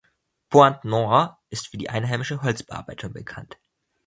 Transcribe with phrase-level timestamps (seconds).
[0.49, 3.59] Pointe-Noire ist für die einheimische Holzbearbeitung bekannt.